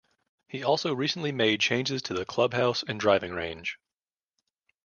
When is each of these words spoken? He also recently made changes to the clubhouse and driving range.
He 0.47 0.63
also 0.63 0.95
recently 0.95 1.31
made 1.31 1.59
changes 1.61 2.01
to 2.01 2.15
the 2.15 2.25
clubhouse 2.25 2.81
and 2.81 2.99
driving 2.99 3.33
range. 3.33 3.77